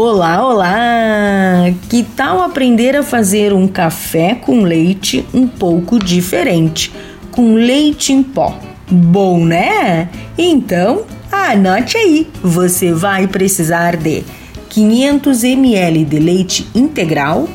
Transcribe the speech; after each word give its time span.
Olá, 0.00 0.46
olá! 0.46 1.74
Que 1.90 2.04
tal 2.04 2.40
aprender 2.40 2.94
a 2.94 3.02
fazer 3.02 3.52
um 3.52 3.66
café 3.66 4.32
com 4.32 4.62
leite 4.62 5.26
um 5.34 5.48
pouco 5.48 5.98
diferente, 5.98 6.92
com 7.32 7.54
leite 7.54 8.12
em 8.12 8.22
pó? 8.22 8.56
Bom, 8.88 9.44
né? 9.44 10.08
Então, 10.38 11.02
anote 11.32 11.96
aí. 11.96 12.28
Você 12.40 12.92
vai 12.92 13.26
precisar 13.26 13.96
de 13.96 14.22
500 14.68 15.42
ml 15.42 16.04
de 16.04 16.18
leite 16.20 16.68
integral, 16.76 17.48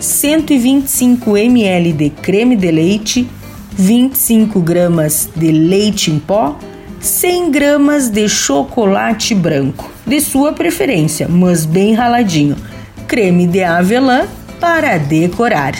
125 0.00 1.36
ml 1.36 1.92
de 1.92 2.10
creme 2.10 2.56
de 2.56 2.72
leite, 2.72 3.30
25 3.70 4.58
gramas 4.58 5.30
de 5.36 5.52
leite 5.52 6.10
em 6.10 6.18
pó, 6.18 6.58
100 7.04 7.50
gramas 7.50 8.08
de 8.08 8.26
chocolate 8.30 9.34
branco, 9.34 9.92
de 10.06 10.22
sua 10.22 10.54
preferência, 10.54 11.28
mas 11.28 11.66
bem 11.66 11.92
raladinho, 11.92 12.56
creme 13.06 13.46
de 13.46 13.62
avelã 13.62 14.26
para 14.58 14.96
decorar. 14.96 15.74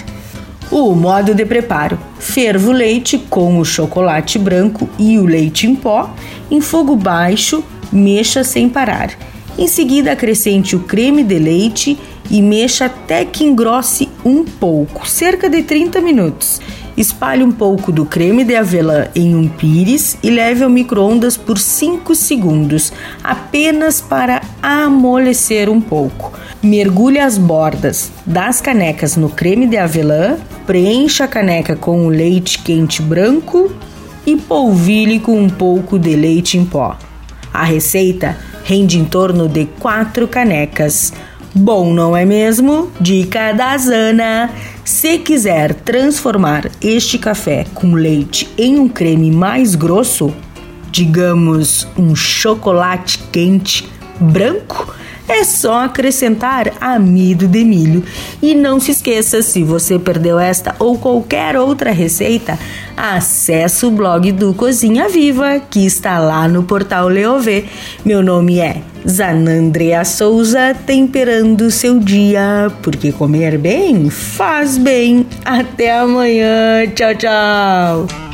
O 0.70 0.94
modo 0.94 1.34
de 1.34 1.46
preparo: 1.46 1.98
ferva 2.18 2.68
o 2.68 2.72
leite 2.72 3.16
com 3.16 3.58
o 3.58 3.64
chocolate 3.64 4.38
branco 4.38 4.86
e 4.98 5.18
o 5.18 5.24
leite 5.24 5.66
em 5.66 5.74
pó 5.74 6.14
em 6.50 6.60
fogo 6.60 6.94
baixo, 6.94 7.64
mexa 7.90 8.44
sem 8.44 8.68
parar. 8.68 9.10
Em 9.56 9.66
seguida, 9.66 10.12
acrescente 10.12 10.76
o 10.76 10.80
creme 10.80 11.24
de 11.24 11.38
leite 11.38 11.98
e 12.30 12.42
mexa 12.42 12.84
até 12.84 13.24
que 13.24 13.44
engrosse 13.44 14.10
um 14.26 14.44
pouco, 14.44 15.08
cerca 15.08 15.48
de 15.48 15.62
30 15.62 16.02
minutos. 16.02 16.60
Espalhe 16.96 17.42
um 17.42 17.50
pouco 17.50 17.90
do 17.90 18.04
creme 18.04 18.44
de 18.44 18.54
avelã 18.54 19.08
em 19.14 19.34
um 19.34 19.48
pires 19.48 20.16
e 20.22 20.30
leve 20.30 20.62
ao 20.62 20.70
micro-ondas 20.70 21.36
por 21.36 21.58
5 21.58 22.14
segundos, 22.14 22.92
apenas 23.22 24.00
para 24.00 24.40
amolecer 24.62 25.68
um 25.68 25.80
pouco. 25.80 26.32
Mergulhe 26.62 27.18
as 27.18 27.36
bordas 27.36 28.12
das 28.24 28.60
canecas 28.60 29.16
no 29.16 29.28
creme 29.28 29.66
de 29.66 29.76
avelã, 29.76 30.36
preencha 30.66 31.24
a 31.24 31.28
caneca 31.28 31.74
com 31.74 32.06
o 32.06 32.08
leite 32.08 32.60
quente 32.60 33.02
branco 33.02 33.72
e 34.24 34.36
polvilhe 34.36 35.18
com 35.18 35.38
um 35.38 35.50
pouco 35.50 35.98
de 35.98 36.14
leite 36.14 36.56
em 36.56 36.64
pó. 36.64 36.96
A 37.52 37.64
receita 37.64 38.36
rende 38.64 38.98
em 38.98 39.04
torno 39.04 39.48
de 39.48 39.66
4 39.78 40.26
canecas. 40.28 41.12
Bom, 41.54 41.92
não 41.92 42.16
é 42.16 42.24
mesmo? 42.24 42.90
Dica 43.00 43.52
da 43.52 43.76
Zana! 43.76 44.50
Se 44.84 45.18
quiser 45.18 45.72
transformar 45.72 46.70
este 46.78 47.18
café 47.18 47.64
com 47.72 47.94
leite 47.94 48.46
em 48.58 48.78
um 48.78 48.86
creme 48.86 49.30
mais 49.30 49.74
grosso, 49.74 50.30
digamos 50.90 51.88
um 51.96 52.14
chocolate 52.14 53.18
quente 53.32 53.88
branco, 54.20 54.94
é 55.28 55.44
só 55.44 55.84
acrescentar 55.84 56.72
amido 56.80 57.46
de 57.46 57.64
milho. 57.64 58.02
E 58.42 58.54
não 58.54 58.78
se 58.78 58.92
esqueça, 58.92 59.42
se 59.42 59.62
você 59.62 59.98
perdeu 59.98 60.38
esta 60.38 60.74
ou 60.78 60.98
qualquer 60.98 61.56
outra 61.56 61.90
receita, 61.90 62.58
acesse 62.96 63.86
o 63.86 63.90
blog 63.90 64.30
do 64.32 64.54
Cozinha 64.54 65.08
Viva, 65.08 65.60
que 65.70 65.84
está 65.84 66.18
lá 66.18 66.46
no 66.48 66.62
portal 66.62 67.08
Leovê. 67.08 67.64
Meu 68.04 68.22
nome 68.22 68.58
é 68.60 68.82
Zanandrea 69.08 70.04
Souza, 70.04 70.74
temperando 70.86 71.70
seu 71.70 71.98
dia, 71.98 72.70
porque 72.82 73.12
comer 73.12 73.58
bem 73.58 74.10
faz 74.10 74.78
bem. 74.78 75.26
Até 75.44 75.98
amanhã. 75.98 76.86
Tchau, 76.94 77.14
tchau. 77.14 78.33